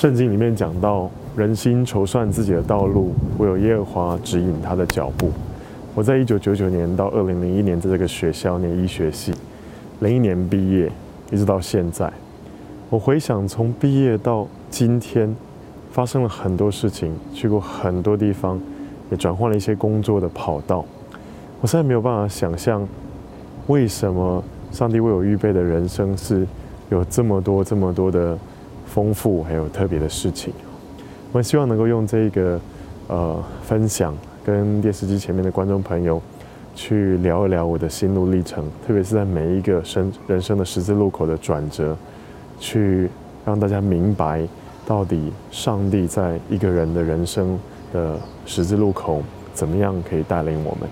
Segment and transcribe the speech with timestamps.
[0.00, 5.30] 圣经里面讲到，人心筹算自己的道路，唯有耶和华指引他的脚步。
[5.94, 9.32] 我在一九九九年到二零零一年在这个学校念医学系，
[10.00, 10.90] 零一年毕业，
[11.30, 12.12] 一直到现在。
[12.90, 15.34] 我回想从毕业到今天，
[15.92, 18.60] 发生了很多事情，去过很多地方，
[19.10, 20.84] 也转换了一些工作的跑道。
[21.60, 22.86] 我现在没有办法想象，
[23.68, 24.42] 为什么
[24.72, 26.44] 上帝为我预备的人生是
[26.90, 28.36] 有这么多、这么多的
[28.94, 30.54] 丰富，还有特别的事情。
[31.32, 32.60] 我希望能够用这个
[33.08, 34.14] 呃分享。
[34.46, 36.20] 跟电视机前面的观众朋友
[36.74, 41.96] 去聊一聊我的心路历程，特别是在每一个生人生的十字路口的转折，
[42.60, 43.08] 去
[43.46, 44.46] 让大家明白
[44.86, 47.58] 到底上帝在一个人的人生
[47.90, 49.22] 的十字路口
[49.54, 50.90] 怎么样可以带领我们。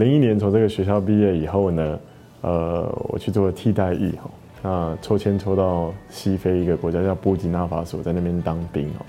[0.00, 2.00] 零一年从这个学校毕业以后呢，
[2.40, 4.30] 呃，我去做了替代役哈。
[4.62, 9.04] 那抽签抽到西非一个国家叫布吉纳法索，在那边当兵哦。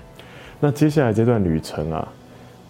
[0.60, 2.06] 那接下来这段旅程啊，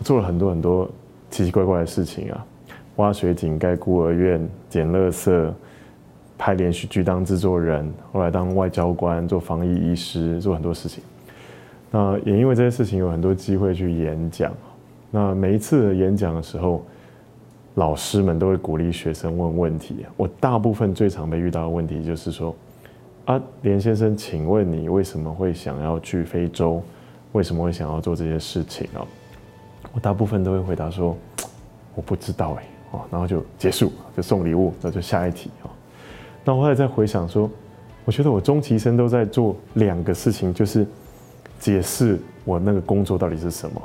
[0.04, 0.88] 做了很多很多
[1.30, 2.46] 奇奇怪怪的事情啊，
[2.96, 5.52] 挖水井、盖孤儿院、捡垃圾、
[6.38, 11.02] 拍连续剧当制作人，后来当外交官、做防疫医师，做很多事情。
[11.90, 14.52] 那也因为这些事情，有很多机会去演讲。
[15.10, 16.84] 那每一次演讲的时候，
[17.74, 20.04] 老师们都会鼓励学生问问题。
[20.16, 22.54] 我大部分最常被遇到的问题就是说
[23.24, 26.82] ：“啊，连先生，请问你为什么会想要去非洲？
[27.32, 29.06] 为什么会想要做这些事情啊？”
[29.94, 31.16] 我大部分都会回答说
[31.94, 35.70] ：“我不知道哎。”哦，然后就结束，就送礼物，那就下一题哦。
[36.44, 37.50] 那我后来再回想说，
[38.04, 40.86] 我觉得我终其一生都在做两个事情，就是
[41.58, 43.80] 解释我那个工作到底是什么。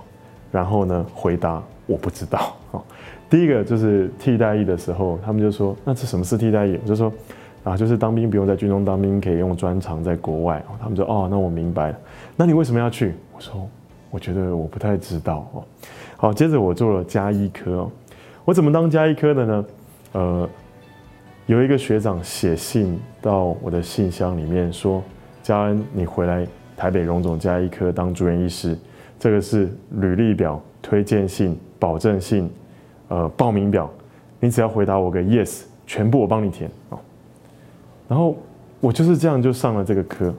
[0.52, 1.06] 然后呢？
[1.14, 2.56] 回答我不知道。
[2.72, 2.84] 哦，
[3.30, 7.12] 第一个就是替代役的时候，他们就说：“那这什么是替代役？”我就说
[7.64, 11.98] ：“啊，就是当兵不用在军中当兵，可以用专长在国外。”他们说：“哦，那我明白了。
[12.36, 13.68] 那你为什么要去？”我说
[14.12, 15.64] ：“我觉得我不太知道。”哦，
[16.18, 17.90] 好，接着我做了加医科。
[18.46, 19.66] 我怎么当加医科的呢？
[20.14, 20.50] 呃，
[21.48, 25.04] 有一个学长写信到我的信箱里面说
[25.44, 28.78] ：“嘉恩，你回来台北荣总加医科当住院医师。”
[29.20, 32.50] 这个是履历表、推荐信、保证信、
[33.10, 33.90] 呃报名表，
[34.40, 36.98] 你只要回答我个 yes，全部我帮你填哦。
[38.08, 38.38] 然后
[38.80, 40.34] 我就是这样就上了这个课，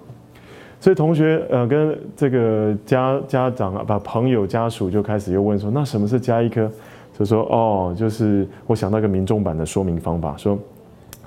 [0.80, 6.70] 所以同学呃跟这个家家长啊，把朋友家属就开始又问说，那什么是加一科？
[7.18, 10.58] 就说哦，就是我想到一个民众版的说明方法，说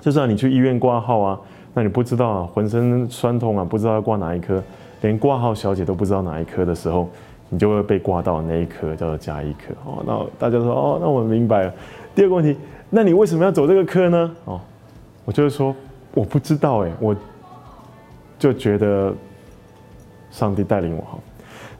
[0.00, 1.40] 就是你去医院挂号啊，
[1.74, 4.60] 那你不知道啊，浑身酸痛啊，不知道要挂哪一科，
[5.02, 7.08] 连挂号小姐都不知道哪一科的时候。
[7.52, 10.02] 你就会被挂到那一科，叫做加一科哦。
[10.06, 11.74] 那大家说哦，那我明白了。
[12.14, 12.58] 第二个问题，
[12.88, 14.34] 那你为什么要走这个科呢？
[14.46, 14.58] 哦，
[15.26, 15.76] 我就是说
[16.14, 17.14] 我不知道哎，我
[18.38, 19.12] 就觉得
[20.30, 21.18] 上帝带领我哈。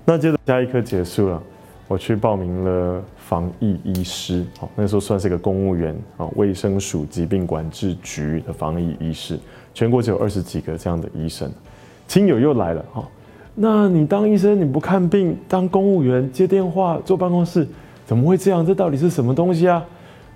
[0.05, 1.43] 那接着加一科结束了，
[1.89, 9.39] 我去报名了防疫医师，哦，那时候算是一个公务员啊，卫生署疾病管制局的防疫医师，
[9.73, 11.51] 全国只有二十几个这样的医生。
[12.07, 13.03] 亲友又来了哈。
[13.55, 17.69] 那你当医生你不看病，当公务员接电话坐办公室，
[18.07, 18.65] 怎么会这样？
[18.65, 19.85] 这到底是什么东西啊？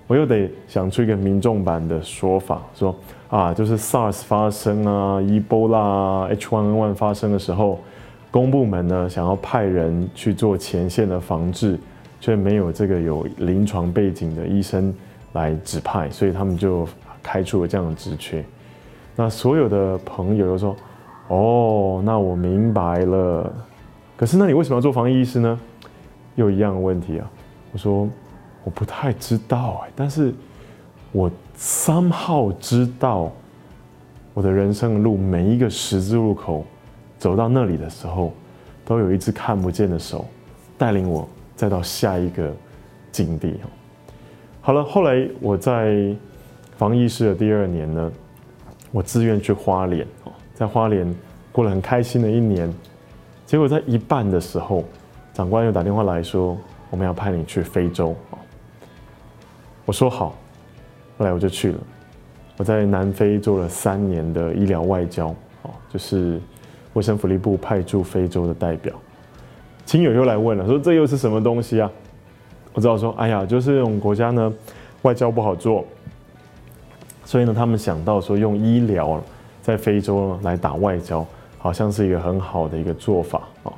[0.05, 2.95] 我又得想出一个民众版的说法，说
[3.27, 7.79] 啊，就是 SARS 发生啊，Ebola、H1N1 发生的时候，
[8.29, 11.79] 公部门呢想要派人去做前线的防治，
[12.21, 14.93] 却没有这个有临床背景的医生
[15.33, 16.87] 来指派，所以他们就
[17.23, 18.45] 开出了这样的职缺。
[19.15, 20.75] 那所有的朋友都说。
[21.27, 23.51] 哦，那我明白了。
[24.15, 25.59] 可是，那你为什么要做防疫医师呢？
[26.35, 27.29] 又一样问题啊。
[27.71, 28.07] 我说
[28.63, 30.33] 我不太知道哎，但是
[31.11, 33.31] 我三号知道
[34.33, 36.65] 我的人生的路，每一个十字路口
[37.19, 38.33] 走到那里的时候，
[38.85, 40.25] 都有一只看不见的手
[40.77, 42.51] 带领我再到下一个
[43.11, 43.55] 境地。
[44.61, 46.15] 好了，后来我在
[46.77, 48.11] 防疫师的第二年呢，
[48.91, 50.07] 我自愿去花莲。
[50.57, 51.15] 在花莲
[51.51, 52.73] 过了很开心的一年，
[53.45, 54.83] 结果在一半的时候，
[55.31, 56.57] 长官又打电话来说，
[56.89, 58.15] 我们要派你去非洲
[59.85, 60.35] 我说好，
[61.15, 61.77] 后来我就去了。
[62.57, 65.27] 我在南非做了三年的医疗外交，
[65.61, 66.41] 哦，就是
[66.93, 68.91] 卫生福利部派驻非洲的代表。
[69.85, 71.91] 亲友又来问了，说这又是什么东西啊？
[72.73, 74.51] 我知道说，哎呀，就是这种国家呢，
[75.03, 75.85] 外交不好做，
[77.25, 79.21] 所以呢，他们想到说用医疗。
[79.67, 83.73] 在非洲来打外交，好像是一个很好的一个做法啊。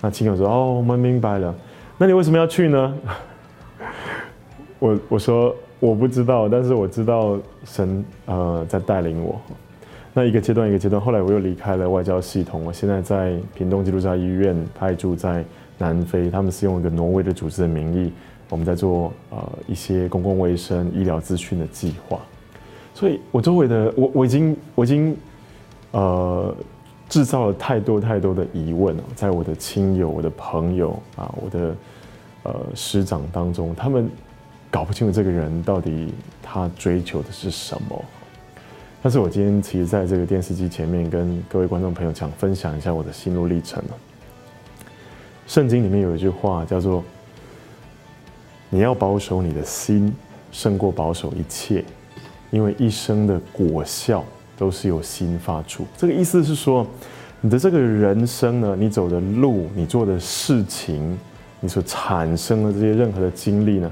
[0.00, 1.54] 那亲友说：“哦，我们明白了。
[1.98, 2.98] 那你为什么要去呢？”
[4.80, 9.38] 我我说我不知道，但是我知道神呃在带领我。
[10.14, 15.44] 那一个阶段一个阶段，后来我又离开了外交系统，我现在在屏东基督教医院派驻在
[15.76, 18.10] 南非，他们是用一个挪威的组织的名义，
[18.48, 22.18] 我们在做呃一些公共卫生医疗资讯的计划。
[22.94, 25.14] 所以我周围的我我已经我已经。
[25.94, 26.52] 呃，
[27.08, 31.76] 制造了太多太多的疑问在我的亲友、我的朋友啊、我的
[32.42, 34.10] 呃师长当中，他们
[34.72, 38.04] 搞不清楚这个人到底他追求的是什么。
[39.00, 43.80] 但是我今天其实在这个电视机前面跟各位观众朋友想分享一下我的心路历程
[45.46, 47.04] 圣经里面有一句话叫做
[48.68, 50.12] ：“你要保守你的心，
[50.50, 51.84] 胜过保守一切，
[52.50, 54.24] 因为一生的果效。”
[54.56, 56.86] 都是由心发出，这个意思是说，
[57.40, 61.18] 你的这个人生呢，你走的路，你做的事情，
[61.60, 63.90] 你所产生的这些任何的经历呢，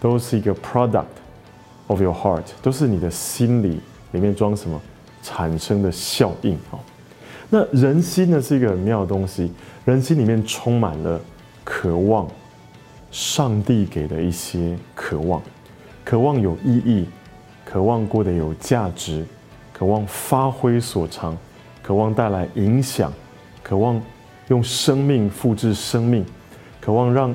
[0.00, 1.04] 都是一个 product
[1.88, 3.80] of your heart，都是你的心里
[4.12, 4.80] 里面装什么，
[5.22, 6.78] 产生的效应啊。
[7.50, 9.52] 那人心呢是一个很妙的东西，
[9.84, 11.20] 人心里面充满了
[11.62, 12.26] 渴望，
[13.10, 15.42] 上帝给的一些渴望，
[16.04, 17.06] 渴望有意义，
[17.64, 19.24] 渴望过得有价值，
[19.76, 21.36] 渴望发挥所长，
[21.82, 23.12] 渴望带来影响，
[23.62, 24.00] 渴望
[24.48, 26.24] 用生命复制生命，
[26.80, 27.34] 渴望让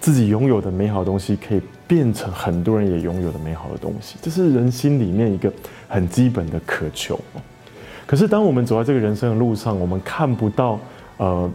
[0.00, 5.52] 自己拥有的美好东西可以变成很多人也拥有的美好的东西，这是人心里面一个
[5.88, 7.18] 很基本的渴求。
[8.06, 10.78] 可是，当我们走在这个人生的路上，我们看不到，
[11.16, 11.50] 呃，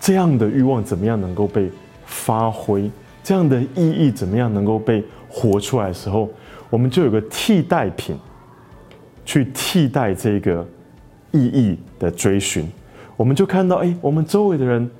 [0.00, 1.70] 这样的欲望怎么样能够被
[2.06, 2.90] 发挥，
[3.22, 6.28] 这样的意义怎么样能够被活出来的时候，
[6.70, 8.16] 我们就有个替代品，
[9.32, 10.62] 去替代这个
[11.30, 12.68] 意义的追寻。
[13.16, 14.90] 我们就看到，哎，我们周围的人，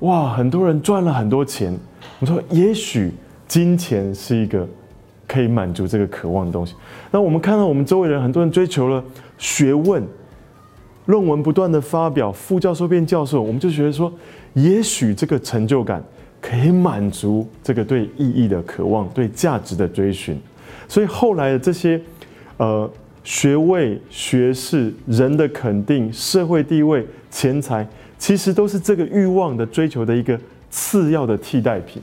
[0.00, 1.72] 哇，很多人赚了很多钱。
[2.18, 3.12] 我说，也许
[3.46, 4.66] 金钱是一个
[5.28, 6.74] 可以满足这个渴望的东西。
[7.12, 9.00] 那我们看到我们周围人，很多人追求了
[9.38, 10.02] 学问。
[11.06, 14.12] 论文不断的发表，副教授变教授，我们就觉得说，
[14.54, 16.02] 也许这个成就感
[16.40, 20.36] 可以满足这个对意义的渴望，对价值的追寻。
[20.88, 22.00] 所以后来的这些，
[22.56, 22.90] 呃，
[23.28, 27.86] 学位、学士、人的肯定、社会地位、钱财，
[28.18, 32.00] 其实都是这个欲望的追求的一个次要的替代品。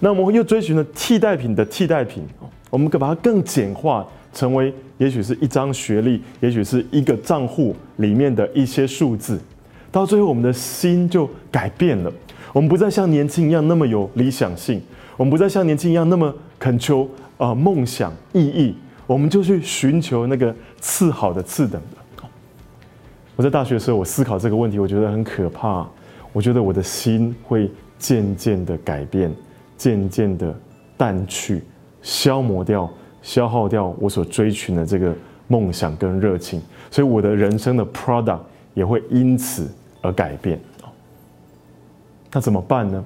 [0.00, 2.22] 那我们又追寻了替代品的替代品，
[2.68, 4.06] 我们可把它更简化。
[4.34, 9.40] 成为也许是一张学历，也许是一个账户里面的一些数字，
[9.92, 12.12] 到最后我们的心就改变了。
[12.52, 14.82] 我们不再像年轻一样那么有理想性，
[15.16, 17.08] 我们不再像年轻一样那么恳求
[17.38, 18.74] 啊梦想意义，
[19.06, 22.26] 我们就去寻求那个次好的次等的。
[23.36, 25.86] 我在大学的时候，我思考这个问题，我觉得很可怕。
[26.32, 29.32] 我觉得我的心会渐渐的改变，
[29.76, 30.54] 渐渐的
[30.96, 31.62] 淡去，
[32.02, 32.90] 消磨掉。
[33.22, 35.16] 消耗掉我所追寻的这个
[35.48, 38.40] 梦想跟热情，所以我的人生的 product
[38.74, 39.66] 也会因此
[40.02, 40.60] 而改变
[42.30, 43.02] 那怎么办呢？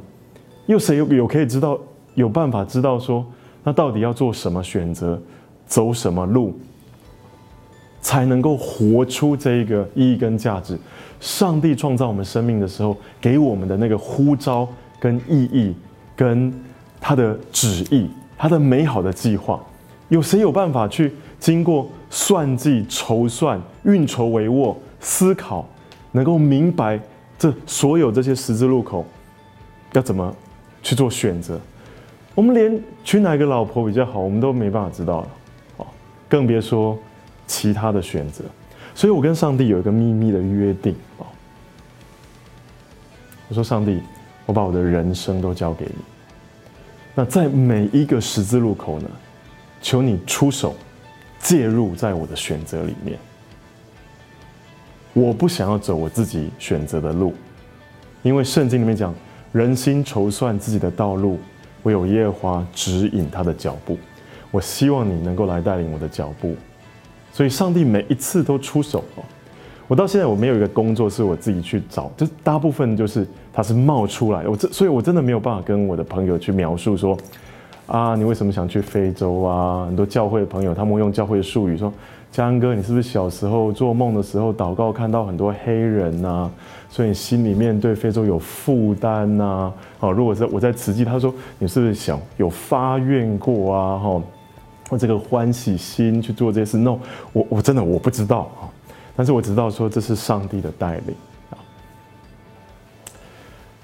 [0.67, 1.79] 又谁有有可以知道
[2.17, 3.25] 有办法知道说，
[3.63, 5.23] 那到底要做什么选择，
[5.69, 6.59] 走什么路，
[8.01, 10.77] 才能够活出这一个意义跟价值？
[11.21, 14.67] 上帝创造我们生命的时候，给我们的那个呼召
[14.99, 15.75] 跟意义，
[16.17, 16.53] 跟
[17.01, 19.61] 他的旨意，他的美好的计划。
[20.09, 25.69] 有谁有办法去经过算计、筹算、运筹帷幄、思考，
[26.13, 26.99] 能够明白
[27.39, 29.05] 这所有这些十字路口
[29.93, 30.35] 要怎么
[30.83, 31.61] 去做选择？
[32.35, 35.29] 我们连娶哪个老婆比较好，我们都没办法知道了，
[36.29, 36.99] 更别说
[37.47, 38.45] 其他的选择。
[38.95, 41.27] 所以我跟上帝有一个秘密的约定哦，
[43.49, 44.01] 我说上帝，
[44.45, 45.95] 我把我的人生都交给你。
[47.15, 49.09] 那在每一个十字路口呢？
[49.81, 50.75] 求你出手，
[51.39, 53.17] 介入在我的选择里面。
[55.13, 57.33] 我不想要走我自己选择的路，
[58.23, 59.15] 因为圣经里面讲，
[59.53, 61.39] 人心筹算自己的道路，
[61.85, 63.97] 唯有耶和华指引他的脚步。
[64.51, 66.55] 我希望你能够来带领我的脚步，
[67.33, 69.25] 所以上帝每一次都出手哦。
[69.87, 74.47] 我到现在我没有一个工作是我自己去找，就大部分就是他是冒出来。
[74.47, 77.17] 我这，所以我真的没有办法跟我的朋友去描述说。
[77.87, 79.87] 啊，你为什么想去非洲啊？
[79.87, 81.91] 很多教会的朋友，他们用教会的术语说
[82.31, 86.51] ：“嘉恩哥，你是不是小时候做梦的时候祷告看到很多黑人呐？
[86.91, 93.99] 所以你心里面对非洲有负担呐？”哦，如果是我在慈济，他说：“你是不是想有发愿过啊？
[93.99, 94.23] 哈，
[94.89, 96.99] 或这个欢喜心去做这些事？”no，
[97.33, 98.67] 我我真的我不知道啊，
[99.15, 101.15] 但是我知道说这是上帝的带领
[101.51, 101.59] 啊。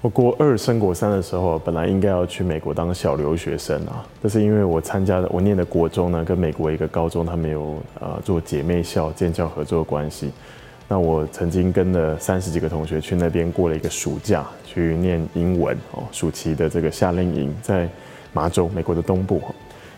[0.01, 10.31] 我国二升国三的时候，本来应该要去美国当小留学生啊，但是因为我参加的我念的国中呢，跟美国一个高中，他们有呃做姐妹校建教合作关系。
[10.87, 17.89] 那我曾经跟了三十几个同学去那边过了一个暑假，去念英文哦，暑期的这个夏令营在
[18.31, 19.41] 麻州，美国的东部。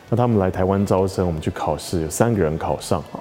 [0.10, 3.20] 那他们来台湾招生，我们去考试，有三个人考上啊。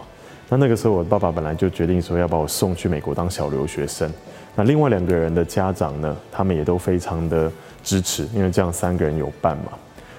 [0.48, 4.10] 那那个时候，我爸爸本来就决定说要把我送去美国当小留学生。
[4.54, 6.16] 那另外两个人的家长呢？
[6.30, 7.50] 他们也都非常的
[7.82, 9.72] 支持，因为这样三个人有伴嘛。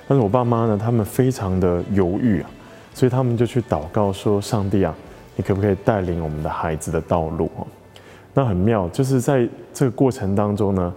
[0.07, 2.49] 但是我爸妈呢，他们非常的犹豫啊，
[2.93, 4.93] 所以他们就去祷告说：“上帝啊，
[5.35, 7.65] 你可不可以带领我们的孩子的道路？”哦
[8.33, 10.93] 那很妙，就是在这个过程当中呢，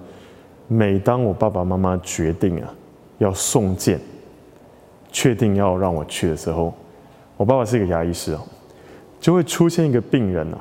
[0.68, 2.68] 每当我爸爸妈妈决定啊
[3.16, 3.98] 要送件，
[5.12, 6.72] 确定要让我去的时候，
[7.36, 8.40] 我爸爸是一个牙医师哦，
[9.20, 10.58] 就会出现一个病人啊，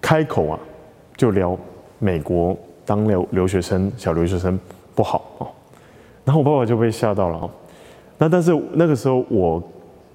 [0.00, 0.58] 开口啊
[1.16, 1.58] 就聊。
[2.04, 4.58] 美国当留留学生，小留学生
[4.92, 5.46] 不好哦，
[6.24, 7.48] 然后我爸爸就被吓到了哦。
[8.18, 9.62] 那但是那个时候我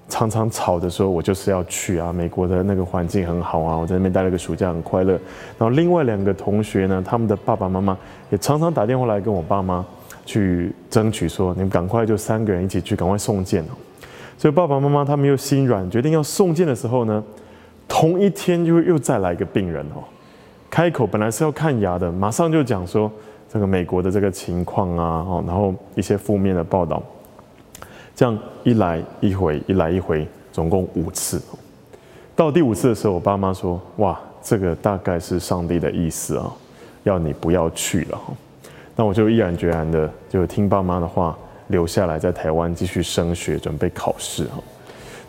[0.06, 5.12] 常常吵着说，我就是要去啊，美国的那个环境很好啊，我在那边待了个暑假很快乐。
[5.56, 7.96] 然后另外两个同学呢，他们的爸爸妈妈
[8.28, 9.82] 也常常打电话来跟我爸妈
[10.28, 13.72] 去争取说，你们赶快就三个人一起去，赶快送件哦。
[14.36, 17.24] 所以爸爸妈妈他们又心软，决定要送件的时候呢，
[17.88, 20.04] 同一天又又再来一个病人哦，
[20.68, 23.10] 开口本来是要看牙的，马上就讲说
[23.50, 27.02] 这个美国的这个情况啊，哦，然后一些负面的报道，
[28.14, 31.40] 这样一来一回，一来一回，总共五次。
[32.36, 36.52] 到第五次的时候，我爸妈说：“哇，这个大概是上帝的意思啊，
[37.04, 38.20] 要你不要去了。”
[38.98, 41.38] 那我就毅然决然的就听爸妈的话。
[41.68, 44.52] 留下来在台湾继续升学，准备考试哈。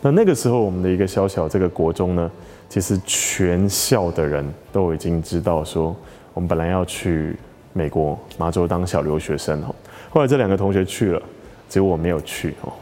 [0.00, 2.30] 那那个时候，我们的一个小小这个国中呢，
[2.66, 5.94] 其实全校的人都已经知道说，
[6.32, 7.36] 我们本来要去
[7.74, 9.74] 美国马州当小留学生哈。
[10.08, 11.20] 后来这两个同学去了，
[11.68, 12.72] 只有我没有去哦。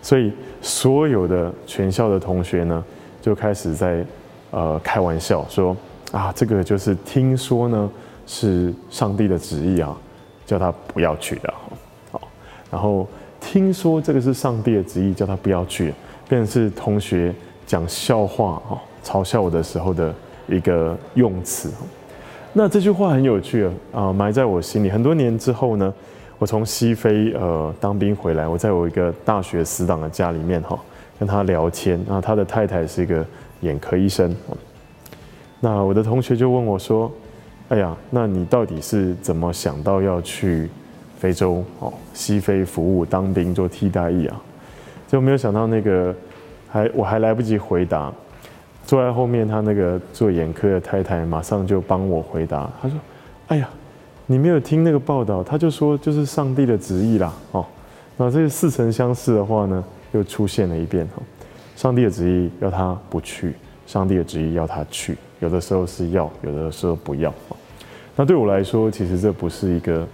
[0.00, 2.84] 所以所有的全校的同学呢，
[3.20, 4.04] 就开始在
[4.52, 5.76] 呃开玩笑说
[6.12, 7.90] 啊，这个就是听说呢
[8.28, 9.96] 是上帝的旨意啊，
[10.48, 11.54] 叫他不要去的。
[12.10, 12.20] 好
[12.70, 13.06] 然后
[13.38, 15.92] 听说这个是上帝的旨意，叫他不要去，
[16.26, 17.34] 便是同学
[17.66, 20.14] 讲笑话哦，嘲笑我的时候的
[20.48, 21.70] 一个用词。
[22.54, 24.88] 那这句话很有趣啊，埋在我心里。
[24.88, 25.92] 很多年之后呢，
[26.38, 30.78] 我从西非呃当兵回来，我在我一个大学死党的家里面哈，
[31.18, 33.24] 跟他聊天啊，他的太太是一个
[33.60, 34.34] 眼科医生。
[35.60, 37.10] 那我的同学就问我说
[37.68, 40.68] ：“哎呀，那你到底是怎么想到要去？”
[41.18, 44.40] 非洲哦，西非服务当兵做替代役啊，
[45.08, 46.14] 就没有想到那个
[46.70, 48.12] 还我还来不及回答，
[48.86, 52.96] 坐在后面他那个做眼科的太太马上就帮我回答，他说
[53.48, 53.68] ：“哎呀，
[54.26, 57.66] 你没有听那个报道，他就说就是上帝的旨意啦哦。”
[58.16, 61.22] 那这个似曾相识的话呢，又出现了一遍哈。
[61.74, 63.54] 上帝的旨意要他不去，
[63.88, 67.32] 上帝的旨意要他去，有的时候是要，有的时候不要
[68.16, 70.06] 那对我来说，其实这不是一个。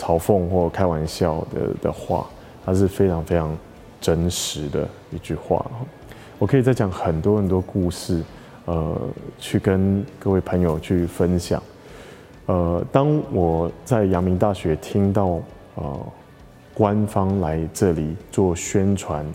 [0.00, 2.24] 嘲讽或开玩笑的的话，
[2.64, 3.52] 它是非常非常
[4.00, 5.68] 真实的一句话。
[6.38, 8.22] 我可以再讲很多很多故事，
[8.66, 8.96] 呃，
[9.40, 11.60] 去跟各位朋友去分享。
[12.46, 15.40] 呃，当我在阳明大学听到
[15.74, 16.06] 呃
[16.72, 19.26] 官方来这里做宣传、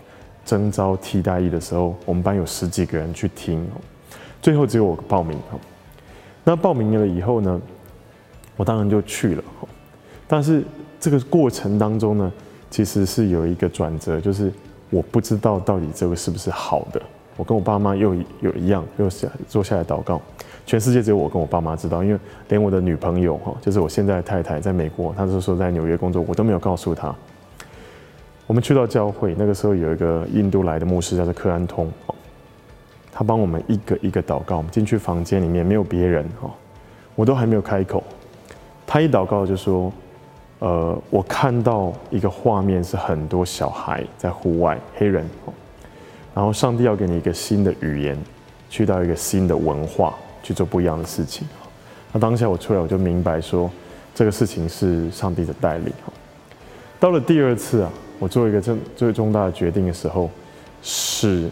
[0.46, 3.68] 征招替代役的时候，我们班有十几个人去听，
[4.44, 5.58] 最后只有我报名哈。
[6.44, 7.58] 那报名了以后呢，
[8.58, 9.42] 我当然就去了。
[10.28, 10.62] 但是
[11.00, 12.30] 这个过程当中呢，
[12.68, 14.52] 其实是有一个转折，就是
[14.90, 17.00] 我不知道到底这个是不是好的。
[17.38, 20.20] 我跟我爸妈又有一样，又下坐下来祷告。
[20.66, 27.14] 全世界只有我跟我爸妈知道，因为连我的女朋友哈，就是我现在的太太，在美国，她是说在纽约工作，我都没有告诉她。
[28.46, 31.90] 我们去到教会，那个时候有一个印度来的牧师叫做克安通，
[33.14, 34.56] 他帮我们一个一个祷告。
[34.56, 36.50] 我们进去房间里面没有别人哈，
[37.14, 38.02] 我都还没有开口，
[38.86, 39.90] 他一祷告就说。
[40.60, 45.28] 呃，我看到一个画面是很多小孩在户外，黑人，
[46.32, 48.16] 然后上帝要给你一个新的语言，
[48.70, 51.46] 去到一个新的文化去做不一样的事情。
[52.12, 53.70] 那当下我出来，我就明白说，
[54.14, 55.92] 这个事情是上帝的带领。
[56.98, 60.30] 到了第二次啊，我做一个最最重大的决定的时候，
[60.80, 61.50] 是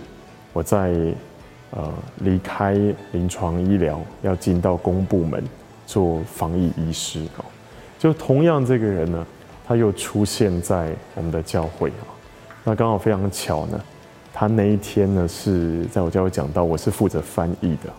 [0.54, 0.94] 我在
[1.72, 2.74] 呃离开
[3.10, 5.42] 临床医疗，要进到公部门
[5.86, 7.44] 做防疫医师哦。
[7.98, 9.26] 就同样这个人呢，
[9.66, 12.06] 他又出现在我们的教会啊。
[12.64, 13.80] 那刚好非常巧呢，
[14.32, 17.92] 他那一天呢是在我教会讲到，我是负责翻译的。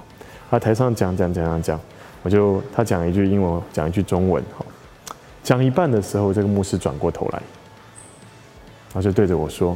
[0.50, 1.80] 他台上讲讲讲讲讲，
[2.22, 4.66] 我就他讲一句英文，讲一句中文，哈。
[5.42, 7.42] 讲一半的时候，这个牧师转过头来，
[8.94, 9.76] 他就对着我说：“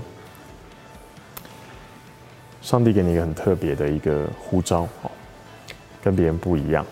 [2.68, 5.12] 上帝给你一个很特别的一个呼召，哦，
[6.04, 6.86] 跟别人不一样。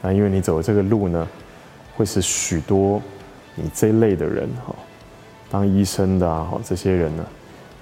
[0.00, 1.26] 那因为你走的这个路呢。”
[1.98, 3.02] 会是许多
[3.56, 4.72] 你这一类的人哈，
[5.50, 7.26] 当医生的啊，这些人呢，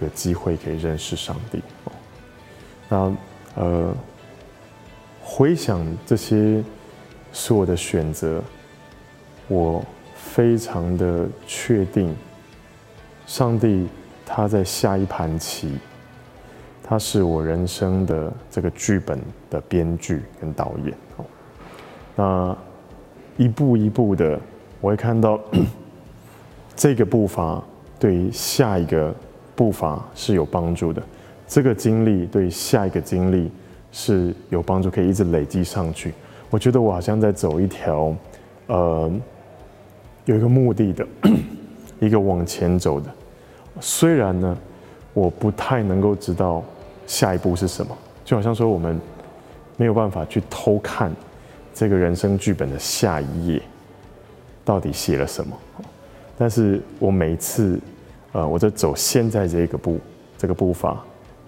[0.00, 1.92] 有机会可以认识上帝哦。
[2.88, 3.94] 那呃，
[5.22, 6.64] 回想这些
[7.30, 8.42] 是我的选择，
[9.48, 12.16] 我非常的确定，
[13.26, 13.86] 上帝
[14.24, 15.74] 他在下一盘棋，
[16.86, 19.18] 他是我人生的这个剧本
[19.50, 20.94] 的编剧跟导演。
[22.14, 22.56] 那。
[23.38, 24.40] 一步一步的，
[24.80, 25.38] 我会看到
[26.74, 27.62] 这个步伐
[28.00, 29.14] 对下一个
[29.54, 31.02] 步伐是有帮助的。
[31.46, 33.50] 这个经历对下一个经历
[33.92, 36.14] 是有帮助，可以一直累积上去。
[36.48, 38.16] 我觉得我好像在走一条，
[38.68, 39.12] 呃，
[40.24, 41.06] 有一个目的的，
[42.00, 43.10] 一个往前走的。
[43.82, 44.56] 虽然呢，
[45.12, 46.64] 我不太能够知道
[47.06, 49.00] 下一步是什么，就好像说我们
[49.76, 51.12] 没有办法去偷看
[51.74, 53.62] 这个人生剧本的下一页
[54.64, 55.56] 到底写了什么。
[56.38, 57.80] 但是我每一次，
[58.32, 59.98] 呃，我在走现在这个步
[60.36, 61.02] 这个步伐，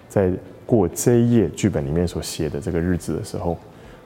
[0.07, 0.31] 在
[0.65, 3.57] 过这一页剧本里面所写的这个日子的时候，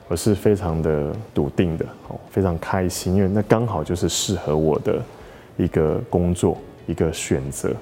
[0.08, 5.02] 我是非常的笃定的，哦，非常开心，因为那刚好就是适合我的
[5.56, 7.74] 一个工作一个选择，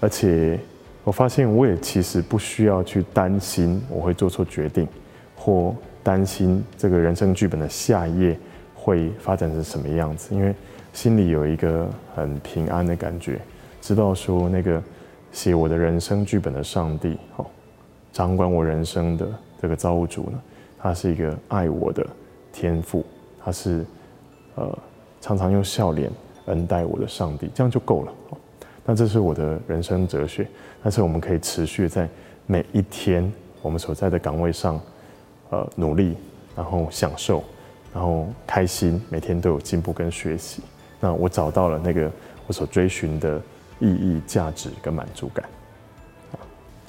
[0.00, 0.58] 而且
[1.04, 4.88] 我发现我也其实不需要去担心我会做错决定，
[5.36, 8.38] 或担心这个人生剧本的下一页
[8.74, 10.54] 会发展成什么样子，因为。
[10.94, 13.40] 心里有一个很平安的感觉，
[13.80, 14.80] 知道说那个
[15.32, 17.44] 写我的人生剧本的上帝，哦，
[18.12, 19.26] 掌管我人生的
[19.60, 20.40] 这个造物主呢，
[20.78, 22.06] 他是一个爱我的
[22.52, 23.04] 天父，
[23.44, 23.84] 他是
[24.54, 24.78] 呃
[25.20, 26.08] 常常用笑脸
[26.46, 28.12] 恩待我的上帝，这样就够了。
[28.84, 30.46] 那这是我的人生哲学，
[30.82, 32.08] 但是我们可以持续在
[32.46, 34.80] 每一天我们所在的岗位上，
[35.50, 36.16] 呃努力，
[36.54, 37.42] 然后享受，
[37.94, 40.62] 然后开心，每天都有进步跟学习。
[41.00, 42.10] 那我找到了那个
[42.46, 43.40] 我所追寻的
[43.80, 45.46] 意义、价值跟满足感。
[46.32, 46.36] 啊，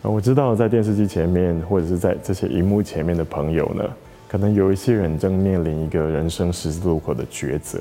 [0.02, 3.84] 我知道在电视机前面或者是在这些荧幕前面的朋友呢，
[4.28, 7.80] 可能有一些人正面临一个人生十字路口的抉择。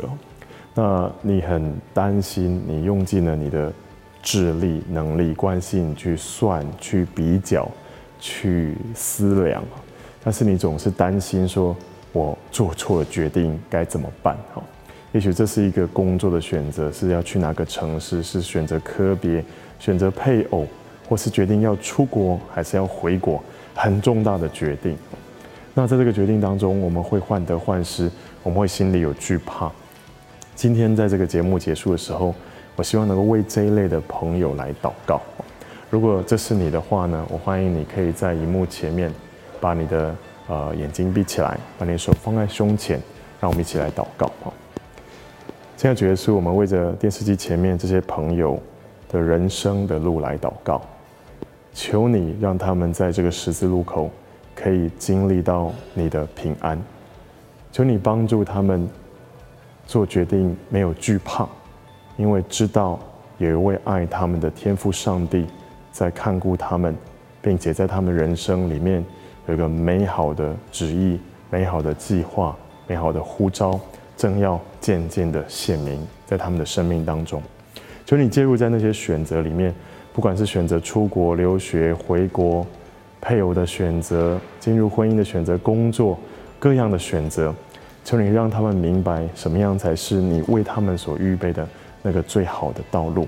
[0.72, 3.72] 那你很担心，你用尽了你的
[4.24, 7.70] 智力、能力、关系，去算、去比较、
[8.18, 9.62] 去思量，
[10.24, 11.76] 但是你总是担心说，
[12.10, 14.34] 我做错了决定该怎么办？
[14.54, 14.62] 哈。
[15.12, 19.44] 也许这是一个工作的选择，是要去哪个城市，是选择科别、
[19.78, 20.66] 选择配偶，
[21.08, 24.96] 或是决定要出国还是要回国，很重大的决定。
[25.74, 28.10] 那在这个决定当中，我们会患得患失，
[28.42, 29.70] 我们会心里有惧怕。
[30.56, 32.34] 今天在这个节目结束的时候，
[32.76, 35.20] 我希望能够为这一类的朋友来祷告。
[35.90, 39.12] 如果这是你的话呢，我欢迎你可以在荧幕前面，
[39.60, 40.16] 把你的
[40.48, 43.00] 呃眼睛闭起来，把你的手放在胸前，
[43.40, 44.50] 让我们一起来祷告啊。
[45.76, 48.58] 现在主要是我们为着电视机前面这些朋友
[49.08, 50.80] 的人生的路来祷告，
[51.72, 54.10] 求你让他们在这个十字路口
[54.54, 56.80] 可以经历到你的平安，
[57.70, 58.88] 求你帮助他们
[59.87, 61.46] 做决定没有惧怕，
[62.16, 62.98] 因为知道
[63.38, 65.46] 有一位爱他们的天父上帝
[65.92, 66.94] 在看顾他们，
[67.42, 69.05] 并且在他们人生里面
[69.46, 73.79] 有一个美好的旨意、美好的计划、美好的呼召。
[74.16, 77.42] 正要渐渐的显明在他们的生命当中，
[78.07, 79.74] 求你介入在那些选择里面，
[80.12, 82.64] 不管是选择出国留学、回国、
[83.20, 86.16] 配偶的选择、进入婚姻的选择、工作
[86.61, 87.53] 各样的选择，
[88.05, 91.66] 求你让他们明白什么样才是你为他们所预备的
[92.04, 93.26] 那个最好的道路。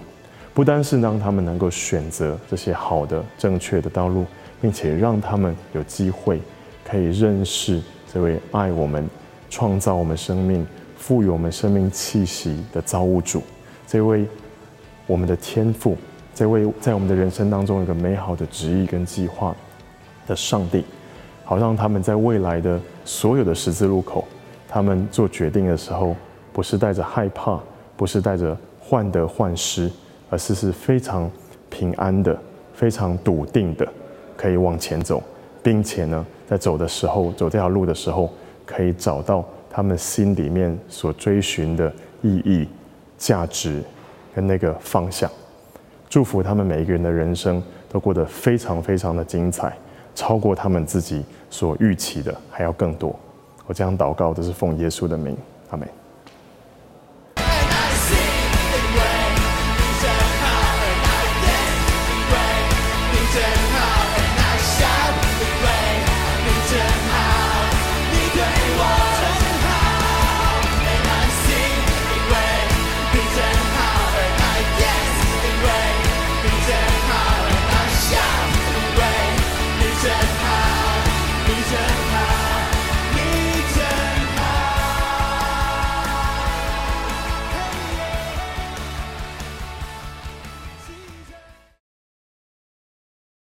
[0.55, 4.25] 不单是让他们能够选择这些好的、正确的道路，
[4.61, 6.41] 并且让他们有机会
[6.89, 9.05] 可以认识这位爱我们。
[9.49, 10.67] 创造我们生命、
[10.99, 13.41] 赋予我们生命气息的造物主，
[13.87, 14.27] 这位
[15.07, 15.97] 我们的天赋，
[16.35, 19.55] 这位在我们的人生当中有个美好的旨意跟计划
[20.27, 20.85] 的上帝，
[21.45, 24.27] 好让他们在未来的所有的十字路口，
[24.69, 26.17] 他们做决定的时候，
[26.53, 27.59] 不是带着害怕，
[27.97, 29.91] 不是带着患得患失，
[30.31, 31.31] 而是是非常
[31.71, 32.39] 平安的、
[32.75, 33.87] 非常笃定的，
[34.37, 35.23] 可以往前走，
[35.63, 38.31] 并且呢，在走的时候，走这条路的时候。
[38.69, 41.89] 可以找到他们心里面所追寻的
[42.21, 42.67] 意义、
[43.17, 43.81] 价值
[44.35, 45.31] 跟那个方向。
[46.09, 49.73] 祝福他们每一个人的人生都过得非常非常的精彩，
[50.17, 53.15] 超过他们自己所预期的还要更多。
[53.67, 55.37] 我这样祷告都是奉耶稣的名，
[55.71, 55.89] 阿门。